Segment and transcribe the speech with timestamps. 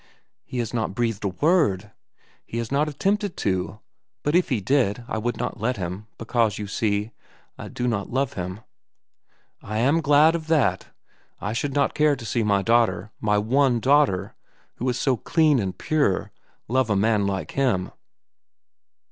[0.43, 1.91] "He has not breathed a word.
[2.47, 3.81] He has not attempted to;
[4.23, 7.11] but if he did, I would not let him, because, you see,
[7.55, 8.61] I do not love him."
[9.61, 10.87] "I am glad of that.
[11.39, 14.33] I should not care to see my daughter, my one daughter,
[14.77, 16.31] who is so clean and pure,
[16.67, 17.91] love a man like him.